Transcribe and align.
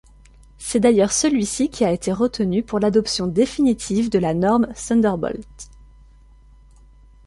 C'est 0.57 0.79
d'ailleurs 0.79 1.11
celui-ci 1.11 1.69
qui 1.69 1.85
a 1.85 1.91
été 1.91 2.11
retenu 2.11 2.63
pour 2.63 2.79
l'adoption 2.79 3.27
définitive 3.27 4.09
de 4.09 4.17
la 4.17 4.33
norme 4.33 4.65
Thunderbolt. 4.73 5.69